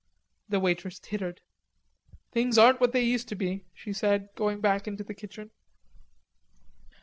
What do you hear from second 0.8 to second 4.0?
tittered. "Things aren't what they used to be," she